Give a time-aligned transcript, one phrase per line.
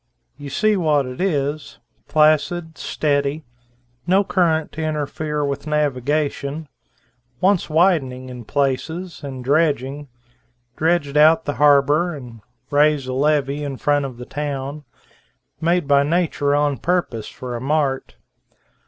[0.35, 3.43] You see what it is, placid, steady,
[4.07, 6.67] no current to interfere with navigation,
[7.39, 10.07] wants widening in places and dredging,
[10.75, 12.41] dredge out the harbor and
[12.71, 14.85] raise a levee in front of the town;
[15.59, 18.15] made by nature on purpose for a mart.